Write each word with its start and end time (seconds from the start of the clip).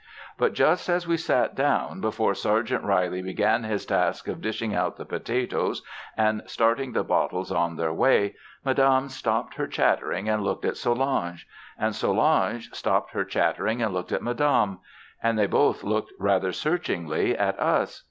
But 0.35 0.53
just 0.53 0.89
as 0.89 1.07
we 1.07 1.15
sat 1.15 1.53
down, 1.53 2.01
before 2.01 2.33
Sergeant 2.33 2.83
Reilly 2.83 3.21
began 3.21 3.63
his 3.63 3.85
task 3.85 4.27
of 4.27 4.41
dishing 4.41 4.73
out 4.73 4.97
the 4.97 5.05
potatoes 5.05 5.83
and 6.17 6.41
starting 6.47 6.93
the 6.93 7.03
bottles 7.03 7.51
on 7.51 7.75
their 7.75 7.93
way, 7.93 8.33
Madame 8.65 9.09
stopped 9.09 9.53
her 9.57 9.67
chattering 9.67 10.27
and 10.27 10.41
looked 10.43 10.65
at 10.65 10.75
Solange. 10.77 11.45
And 11.77 11.93
Solange 11.95 12.71
stopped 12.73 13.11
her 13.11 13.23
chattering 13.23 13.83
and 13.83 13.93
looked 13.93 14.11
at 14.11 14.23
Madame. 14.23 14.79
And 15.21 15.37
they 15.37 15.45
both 15.45 15.83
looked 15.83 16.13
rather 16.17 16.51
searchingly 16.51 17.37
at 17.37 17.59
us. 17.59 17.99